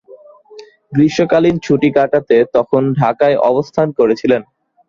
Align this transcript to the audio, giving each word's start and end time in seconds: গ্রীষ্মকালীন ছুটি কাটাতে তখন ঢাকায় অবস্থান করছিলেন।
গ্রীষ্মকালীন 0.93 1.55
ছুটি 1.65 1.89
কাটাতে 1.97 2.37
তখন 2.55 2.81
ঢাকায় 2.99 3.37
অবস্থান 3.49 3.87
করছিলেন। 3.97 4.41